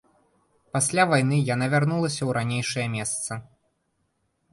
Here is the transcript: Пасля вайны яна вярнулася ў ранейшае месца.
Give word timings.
Пасля 0.77 1.03
вайны 1.11 1.37
яна 1.49 1.67
вярнулася 1.73 2.13
ў 2.13 2.29
ранейшае 2.39 2.87
месца. 2.95 3.37